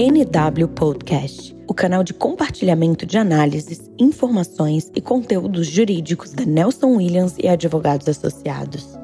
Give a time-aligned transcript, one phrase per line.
[0.00, 7.36] NW Podcast, o canal de compartilhamento de análises, informações e conteúdos jurídicos da Nelson Williams
[7.36, 8.96] e advogados associados.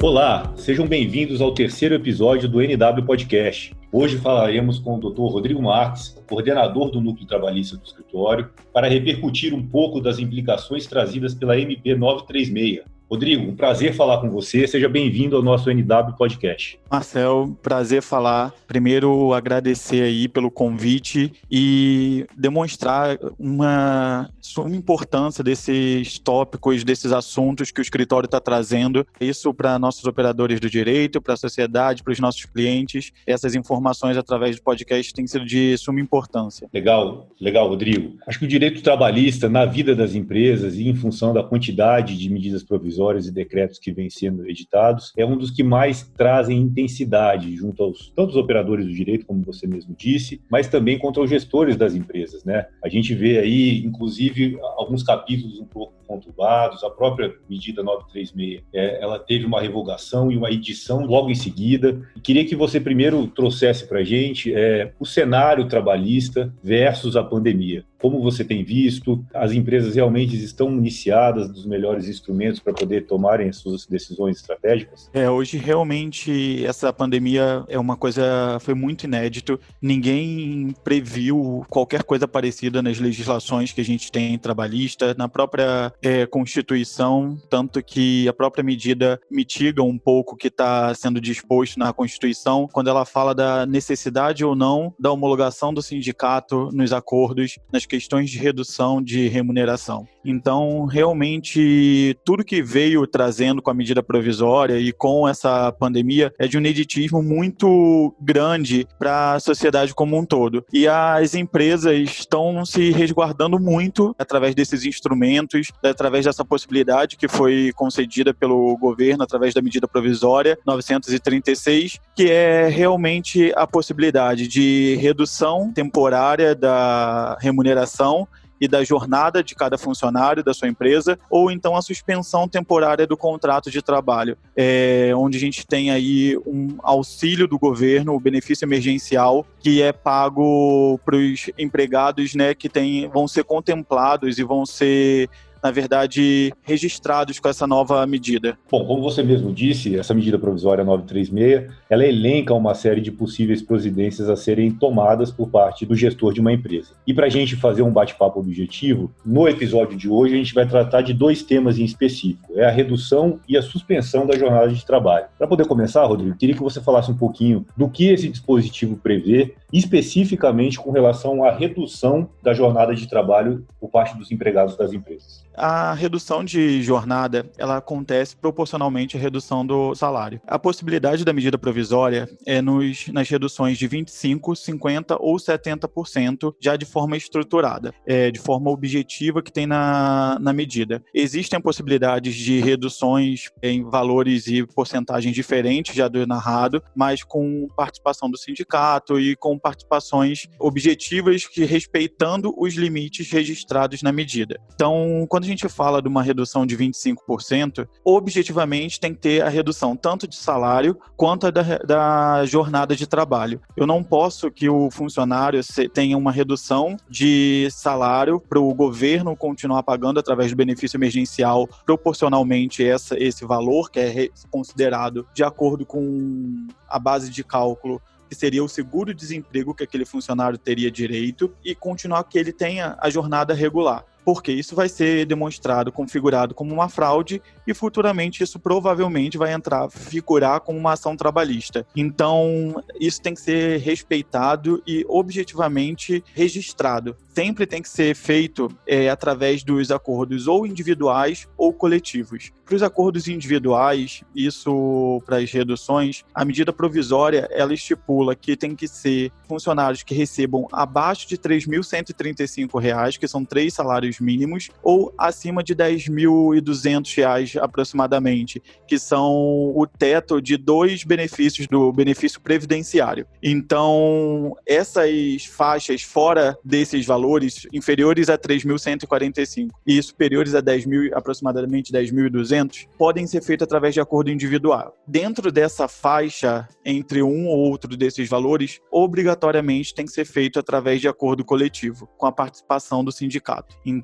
[0.00, 3.74] Olá, sejam bem-vindos ao terceiro episódio do NW Podcast.
[3.90, 5.22] Hoje falaremos com o Dr.
[5.22, 11.34] Rodrigo Marques, coordenador do Núcleo Trabalhista do escritório, para repercutir um pouco das implicações trazidas
[11.34, 14.68] pela MP 936, Rodrigo, um prazer falar com você.
[14.68, 16.78] Seja bem-vindo ao nosso NW Podcast.
[16.88, 18.54] Marcel, prazer falar.
[18.68, 27.80] Primeiro, agradecer aí pelo convite e demonstrar uma suma importância desses tópicos, desses assuntos que
[27.80, 29.04] o escritório está trazendo.
[29.20, 33.10] Isso para nossos operadores do direito, para a sociedade, para os nossos clientes.
[33.26, 36.68] Essas informações através do podcast têm sido de suma importância.
[36.72, 38.18] Legal, legal, Rodrigo.
[38.24, 42.30] Acho que o direito trabalhista na vida das empresas e em função da quantidade de
[42.30, 46.58] medidas provisórias provisórias e decretos que vêm sendo editados, é um dos que mais trazem
[46.58, 51.30] intensidade junto aos tantos operadores do direito, como você mesmo disse, mas também contra os
[51.30, 52.66] gestores das empresas, né?
[52.84, 59.00] A gente vê aí, inclusive, alguns capítulos um pouco conturbados, a própria medida 936, é,
[59.00, 62.02] ela teve uma revogação e uma edição logo em seguida.
[62.22, 67.84] Queria que você primeiro trouxesse para a gente é, o cenário trabalhista versus a pandemia.
[68.00, 73.48] Como você tem visto, as empresas realmente estão iniciadas dos melhores instrumentos para poder tomarem
[73.48, 75.10] as suas decisões estratégicas?
[75.12, 79.60] É, hoje realmente essa pandemia é uma coisa, foi muito inédito.
[79.82, 86.24] Ninguém previu qualquer coisa parecida nas legislações que a gente tem trabalhista, na própria é,
[86.26, 91.92] Constituição, tanto que a própria medida mitiga um pouco o que está sendo disposto na
[91.92, 97.84] Constituição, quando ela fala da necessidade ou não da homologação do sindicato nos acordos, nas
[97.90, 100.06] questões de redução de remuneração.
[100.24, 106.46] Então, realmente, tudo que veio trazendo com a medida provisória e com essa pandemia é
[106.46, 110.64] de um ineditismo muito grande para a sociedade como um todo.
[110.72, 117.72] E as empresas estão se resguardando muito através desses instrumentos, através dessa possibilidade que foi
[117.74, 125.72] concedida pelo governo através da medida provisória 936, que é realmente a possibilidade de redução
[125.72, 128.28] temporária da remuneração
[128.60, 133.16] e da jornada de cada funcionário da sua empresa, ou então a suspensão temporária do
[133.16, 138.64] contrato de trabalho, é, onde a gente tem aí um auxílio do governo, o benefício
[138.64, 144.66] emergencial, que é pago para os empregados né, que tem, vão ser contemplados e vão
[144.66, 145.28] ser
[145.62, 148.58] na verdade, registrados com essa nova medida?
[148.70, 153.62] Bom, como você mesmo disse, essa medida provisória 936, ela elenca uma série de possíveis
[153.62, 156.92] providências a serem tomadas por parte do gestor de uma empresa.
[157.06, 160.66] E para a gente fazer um bate-papo objetivo, no episódio de hoje a gente vai
[160.66, 164.84] tratar de dois temas em específico: é a redução e a suspensão da jornada de
[164.84, 165.26] trabalho.
[165.36, 169.54] Para poder começar, Rodrigo, queria que você falasse um pouquinho do que esse dispositivo prevê,
[169.72, 175.44] especificamente com relação à redução da jornada de trabalho por parte dos empregados das empresas.
[175.54, 180.40] A redução de jornada, ela acontece proporcionalmente à redução do salário.
[180.46, 186.76] A possibilidade da medida provisória é nos, nas reduções de 25, 50 ou 70%, já
[186.76, 191.02] de forma estruturada, é, de forma objetiva que tem na, na medida.
[191.12, 198.30] Existem possibilidades de reduções em valores e porcentagens diferentes já do narrado, mas com participação
[198.30, 204.60] do sindicato e com participações objetivas que respeitando os limites registrados na medida.
[204.74, 209.48] Então, quando a gente fala de uma redução de 25%, objetivamente tem que ter a
[209.48, 213.60] redução tanto de salário quanto da, da jornada de trabalho.
[213.76, 215.60] Eu não posso que o funcionário
[215.92, 222.84] tenha uma redução de salário para o governo continuar pagando através do benefício emergencial proporcionalmente
[222.84, 228.62] essa, esse valor que é considerado de acordo com a base de cálculo que seria
[228.62, 234.04] o seguro-desemprego que aquele funcionário teria direito, e continuar que ele tenha a jornada regular
[234.32, 239.90] porque isso vai ser demonstrado, configurado como uma fraude e futuramente isso provavelmente vai entrar,
[239.90, 241.84] figurar como uma ação trabalhista.
[241.96, 247.16] Então, isso tem que ser respeitado e objetivamente registrado.
[247.34, 252.52] Sempre tem que ser feito é, através dos acordos ou individuais ou coletivos.
[252.64, 258.76] Para os acordos individuais, isso para as reduções, a medida provisória ela estipula que tem
[258.76, 264.68] que ser funcionários que recebam abaixo de R$ 3.135, que são três salários salários mínimos
[264.82, 269.32] ou acima de 10.200 reais aproximadamente, que são
[269.74, 273.26] o teto de dois benefícios do benefício previdenciário.
[273.42, 281.92] Então, essas faixas fora desses valores, inferiores a 3.145 e superiores a 10 mil, aproximadamente
[281.92, 284.96] 10.200, podem ser feitas através de acordo individual.
[285.06, 291.00] Dentro dessa faixa, entre um ou outro desses valores, obrigatoriamente tem que ser feito através
[291.00, 293.76] de acordo coletivo, com a participação do sindicato.
[293.84, 293.99] Então,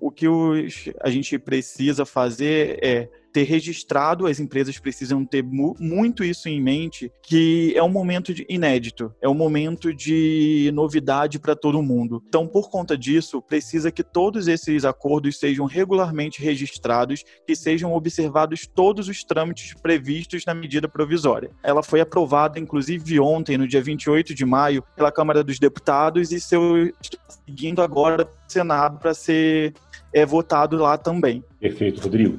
[0.00, 5.76] o que os, a gente precisa fazer é ter registrado, as empresas precisam ter mu
[5.78, 11.54] muito isso em mente, que é um momento inédito, é um momento de novidade para
[11.54, 12.22] todo mundo.
[12.26, 18.66] Então, por conta disso, precisa que todos esses acordos sejam regularmente registrados, que sejam observados
[18.66, 21.50] todos os trâmites previstos na medida provisória.
[21.62, 26.40] Ela foi aprovada, inclusive, ontem, no dia 28 de maio, pela Câmara dos Deputados e
[26.40, 26.90] seu
[27.46, 29.74] seguindo agora o Senado para ser
[30.10, 31.44] é, votado lá também.
[31.60, 32.38] Perfeito, Rodrigo.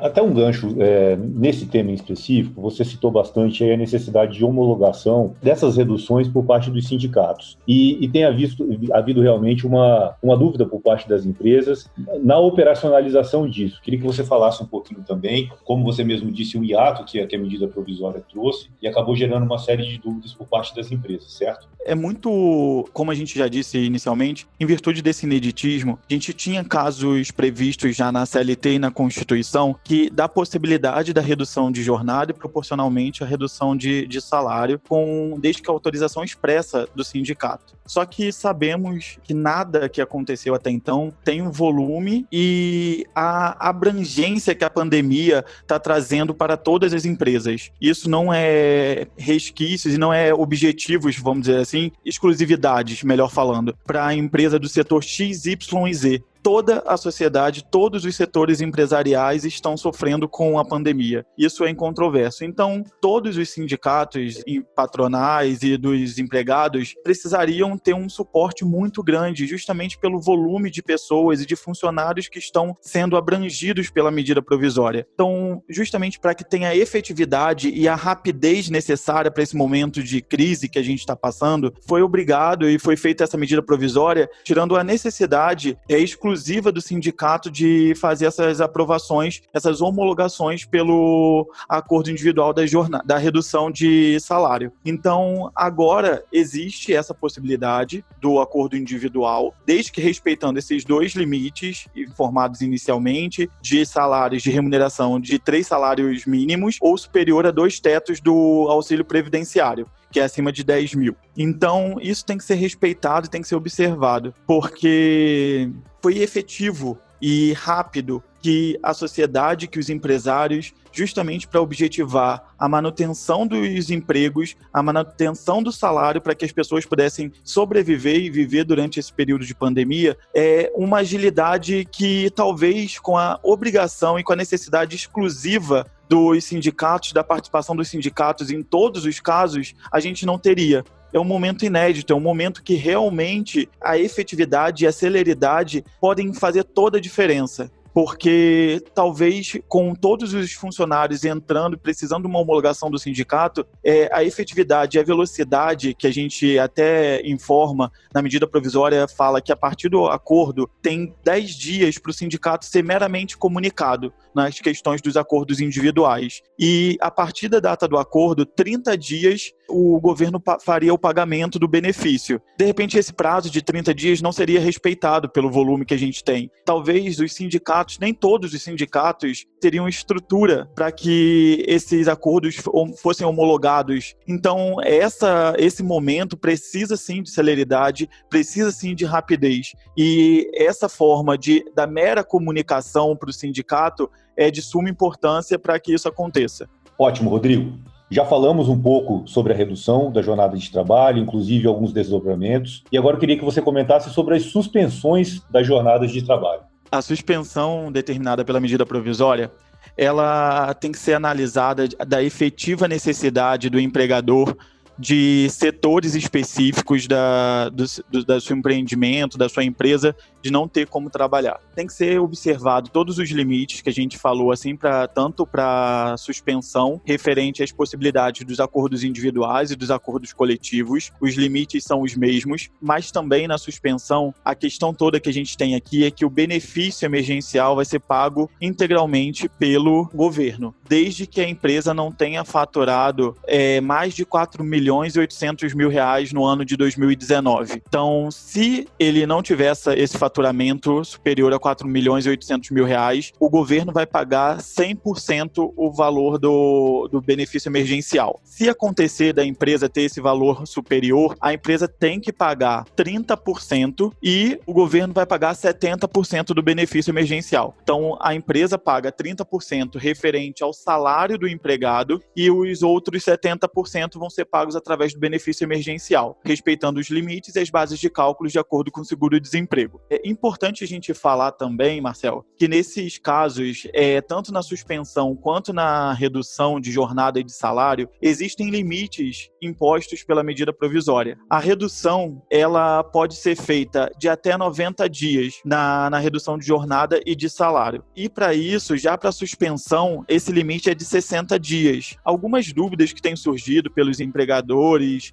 [0.00, 5.34] Até um gancho é, nesse tema em específico, você citou bastante a necessidade de homologação
[5.40, 7.56] dessas reduções por parte dos sindicatos.
[7.68, 11.88] E, e tem havido, havido realmente uma, uma dúvida por parte das empresas
[12.22, 13.80] na operacionalização disso.
[13.82, 17.26] Queria que você falasse um pouquinho também, como você mesmo disse, o hiato que a,
[17.26, 20.90] que a medida provisória trouxe e acabou gerando uma série de dúvidas por parte das
[20.90, 21.68] empresas, certo?
[21.84, 26.64] É muito, como a gente já disse inicialmente, em virtude desse ineditismo, a gente tinha
[26.64, 32.32] casos previstos já na CLT e na Constituição que dá possibilidade da redução de jornada
[32.32, 37.74] e proporcionalmente a redução de, de salário, com desde que a autorização expressa do sindicato.
[37.86, 44.54] Só que sabemos que nada que aconteceu até então tem um volume e a abrangência
[44.54, 47.70] que a pandemia está trazendo para todas as empresas.
[47.80, 54.06] Isso não é resquícios e não é objetivos, vamos dizer assim, exclusividades, melhor falando, para
[54.06, 59.44] a empresa do setor X, Y e Z toda a sociedade, todos os setores empresariais
[59.44, 61.26] estão sofrendo com a pandemia.
[61.36, 62.44] Isso é incontroverso.
[62.44, 64.44] Então, todos os sindicatos
[64.76, 71.40] patronais e dos empregados precisariam ter um suporte muito grande, justamente pelo volume de pessoas
[71.40, 75.04] e de funcionários que estão sendo abrangidos pela medida provisória.
[75.14, 80.68] Então, justamente para que tenha efetividade e a rapidez necessária para esse momento de crise
[80.68, 84.84] que a gente está passando, foi obrigado e foi feita essa medida provisória, tirando a
[84.84, 92.52] necessidade é, exclusiva exclusiva do sindicato de fazer essas aprovações, essas homologações pelo acordo individual
[92.52, 94.70] da, jornada, da redução de salário.
[94.84, 102.60] Então, agora existe essa possibilidade do acordo individual, desde que respeitando esses dois limites informados
[102.60, 108.66] inicialmente de salários de remuneração de três salários mínimos ou superior a dois tetos do
[108.68, 111.14] auxílio previdenciário que é acima de 10 mil.
[111.36, 115.70] Então, isso tem que ser respeitado e tem que ser observado, porque
[116.02, 123.46] foi efetivo e rápido que a sociedade, que os empresários, justamente para objetivar a manutenção
[123.46, 128.98] dos empregos, a manutenção do salário para que as pessoas pudessem sobreviver e viver durante
[128.98, 134.36] esse período de pandemia, é uma agilidade que talvez com a obrigação e com a
[134.36, 140.38] necessidade exclusiva dos sindicatos, da participação dos sindicatos em todos os casos, a gente não
[140.38, 140.84] teria.
[141.12, 146.32] É um momento inédito, é um momento que realmente a efetividade e a celeridade podem
[146.32, 152.90] fazer toda a diferença porque talvez com todos os funcionários entrando, precisando de uma homologação
[152.90, 158.46] do sindicato, é, a efetividade e a velocidade que a gente até informa na medida
[158.46, 163.34] provisória fala que a partir do acordo tem 10 dias para o sindicato ser meramente
[163.34, 166.42] comunicado nas questões dos acordos individuais.
[166.58, 171.68] E a partir da data do acordo, 30 dias o governo faria o pagamento do
[171.68, 172.40] benefício.
[172.58, 176.22] De repente, esse prazo de 30 dias não seria respeitado pelo volume que a gente
[176.22, 176.50] tem.
[176.64, 182.56] Talvez os sindicatos, nem todos os sindicatos, teriam estrutura para que esses acordos
[183.00, 184.14] fossem homologados.
[184.26, 189.72] Então, essa, esse momento precisa sim de celeridade, precisa sim de rapidez.
[189.96, 195.78] E essa forma de da mera comunicação para o sindicato é de suma importância para
[195.80, 196.68] que isso aconteça.
[196.98, 197.78] Ótimo, Rodrigo.
[198.08, 202.96] Já falamos um pouco sobre a redução da jornada de trabalho, inclusive alguns desdobramentos, e
[202.96, 206.62] agora eu queria que você comentasse sobre as suspensões das jornadas de trabalho.
[206.90, 209.50] A suspensão determinada pela medida provisória,
[209.96, 214.56] ela tem que ser analisada da efetiva necessidade do empregador
[214.98, 220.86] de setores específicos da, do, do, do seu empreendimento, da sua empresa, de não ter
[220.86, 221.60] como trabalhar.
[221.74, 226.16] Tem que ser observado todos os limites que a gente falou, assim, para tanto para
[226.18, 231.12] suspensão, referente às possibilidades dos acordos individuais e dos acordos coletivos.
[231.20, 235.56] Os limites são os mesmos, mas também na suspensão, a questão toda que a gente
[235.56, 241.40] tem aqui é que o benefício emergencial vai ser pago integralmente pelo governo, desde que
[241.40, 246.44] a empresa não tenha faturado é, mais de 4 milhões e 800 mil reais no
[246.44, 247.82] ano de 2019.
[247.88, 252.84] Então, se ele não tiver essa, esse faturamento superior a 4 milhões e 800 mil
[252.84, 258.40] reais, o governo vai pagar 100% o valor do, do benefício emergencial.
[258.44, 264.58] Se acontecer da empresa ter esse valor superior, a empresa tem que pagar 30% e
[264.66, 267.74] o governo vai pagar 70% do benefício emergencial.
[267.82, 274.30] Então, a empresa paga 30% referente ao salário do empregado e os outros 70% vão
[274.30, 278.58] ser pagos através do benefício emergencial, respeitando os limites e as bases de cálculos de
[278.58, 280.00] acordo com o seguro-desemprego.
[280.10, 285.72] É importante a gente falar também, Marcel, que nesses casos, é, tanto na suspensão quanto
[285.72, 291.38] na redução de jornada e de salário, existem limites impostos pela medida provisória.
[291.48, 297.20] A redução, ela pode ser feita de até 90 dias na, na redução de jornada
[297.24, 298.04] e de salário.
[298.14, 302.16] E para isso, já para suspensão, esse limite é de 60 dias.
[302.24, 304.65] Algumas dúvidas que têm surgido pelos empregadores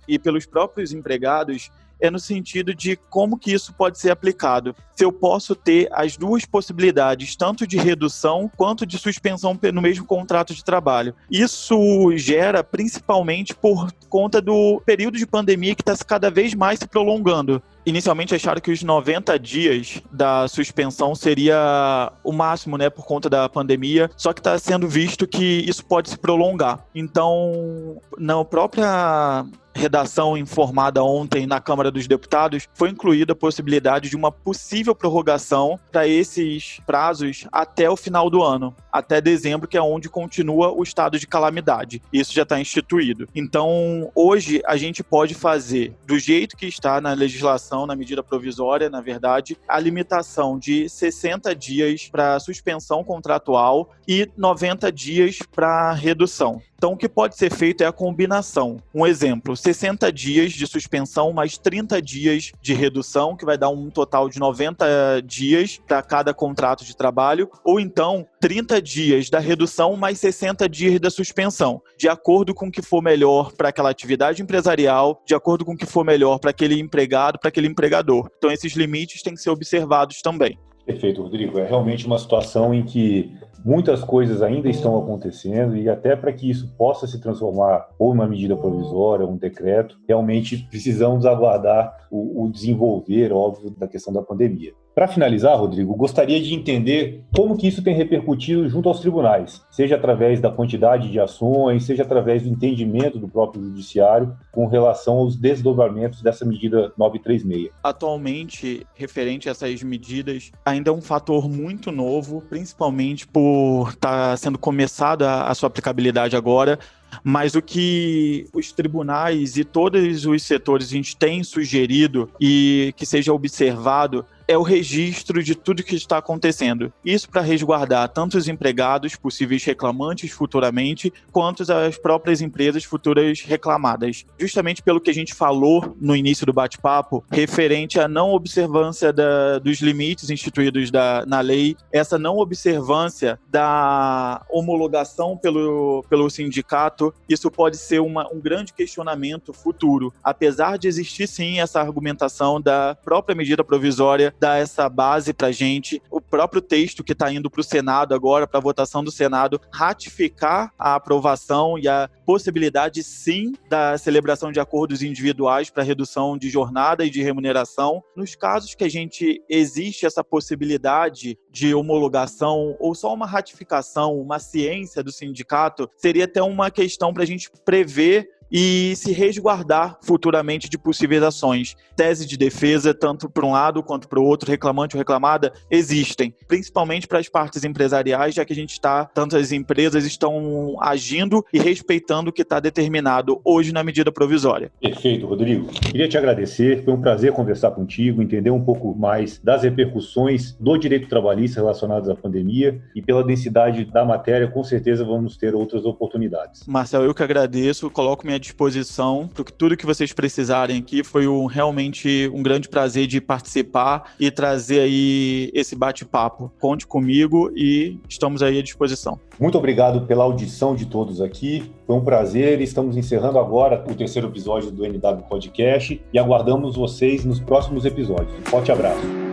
[0.08, 4.76] e pelos próprios empregados é no sentido de como que isso pode ser aplicado.
[4.96, 10.06] Se eu posso ter as duas possibilidades, tanto de redução quanto de suspensão no mesmo
[10.06, 11.16] contrato de trabalho.
[11.30, 11.78] Isso
[12.16, 17.62] gera principalmente por conta do período de pandemia que está cada vez mais se prolongando.
[17.86, 23.50] Inicialmente acharam que os 90 dias da suspensão seria o máximo, né, por conta da
[23.50, 26.86] pandemia, só que está sendo visto que isso pode se prolongar.
[26.96, 34.16] Então, na própria redação informada ontem na Câmara dos Deputados, foi incluída a possibilidade de
[34.16, 39.82] uma possível prorrogação para esses prazos até o final do ano, até dezembro, que é
[39.82, 42.02] onde continua o estado de calamidade.
[42.12, 43.28] Isso já está instituído.
[43.34, 48.90] Então, hoje a gente pode fazer do jeito que está na legislação, na medida provisória,
[48.90, 56.62] na verdade, a limitação de 60 dias para suspensão contratual e 90 dias para redução.
[56.84, 58.76] Então, o que pode ser feito é a combinação.
[58.94, 63.90] Um exemplo: 60 dias de suspensão mais 30 dias de redução, que vai dar um
[63.90, 69.96] total de 90 dias para cada contrato de trabalho, ou então 30 dias da redução
[69.96, 74.42] mais 60 dias da suspensão, de acordo com o que for melhor para aquela atividade
[74.42, 78.30] empresarial, de acordo com o que for melhor para aquele empregado, para aquele empregador.
[78.38, 80.60] Então, esses limites têm que ser observados também.
[80.86, 81.60] Perfeito, Rodrigo.
[81.60, 83.32] É realmente uma situação em que
[83.64, 88.28] muitas coisas ainda estão acontecendo e até para que isso possa se transformar ou uma
[88.28, 94.74] medida provisória, um decreto, realmente precisamos aguardar o, o desenvolver, óbvio, da questão da pandemia.
[94.96, 99.96] Para finalizar, Rodrigo, gostaria de entender como que isso tem repercutido junto aos tribunais, seja
[99.96, 105.36] através da quantidade de ações, seja através do entendimento do próprio judiciário com relação aos
[105.36, 107.72] desdobramentos dessa medida 936.
[107.84, 114.38] Atualmente, referente a essas medidas, ainda é um fator muito novo, principalmente por estar tá
[114.38, 116.78] sendo começada a sua aplicabilidade agora,
[117.24, 123.06] mas o que os tribunais e todos os setores a gente tem sugerido e que
[123.06, 126.92] seja observado é o registro de tudo que está acontecendo.
[127.04, 134.26] Isso para resguardar tanto os empregados, possíveis reclamantes futuramente, quanto as próprias empresas futuras reclamadas.
[134.40, 139.60] Justamente pelo que a gente falou no início do bate-papo, referente à não observância da,
[139.60, 147.50] dos limites instituídos da, na lei, essa não observância da homologação pelo, pelo sindicato, isso
[147.50, 150.14] pode ser uma, um grande questionamento futuro.
[150.24, 156.02] Apesar de existir sim essa argumentação da própria medida provisória dar essa base para gente.
[156.10, 160.72] O próprio texto que está indo para o Senado agora, para votação do Senado, ratificar
[160.78, 167.06] a aprovação e a possibilidade, sim, da celebração de acordos individuais para redução de jornada
[167.06, 168.02] e de remuneração.
[168.16, 174.40] Nos casos que a gente existe essa possibilidade de homologação ou só uma ratificação, uma
[174.40, 180.70] ciência do sindicato, seria até uma questão para a gente prever e se resguardar futuramente
[180.70, 181.76] de possíveis ações.
[181.96, 186.34] Tese de defesa, tanto para um lado quanto para o outro, reclamante ou reclamada, existem,
[186.48, 191.44] principalmente para as partes empresariais, já que a gente está, tanto as empresas estão agindo
[191.52, 194.72] e respeitando o que está determinado hoje na medida provisória.
[194.80, 195.68] Perfeito, Rodrigo.
[195.68, 200.78] Queria te agradecer, foi um prazer conversar contigo, entender um pouco mais das repercussões do
[200.78, 205.86] direito trabalhista relacionadas à pandemia e pela densidade da matéria, com certeza vamos ter outras
[205.86, 206.66] oportunidades.
[206.68, 211.04] Marcel, eu que agradeço, coloco minha disposição para tudo que vocês precisarem aqui.
[211.04, 216.52] Foi um, realmente um grande prazer de participar e trazer aí esse bate-papo.
[216.60, 219.20] Conte comigo e estamos aí à disposição.
[219.40, 221.72] Muito obrigado pela audição de todos aqui.
[221.88, 222.62] Foi um prazer.
[222.62, 228.32] Estamos encerrando agora o terceiro episódio do NW Podcast e aguardamos vocês nos próximos episódios.
[228.40, 229.33] Um forte abraço.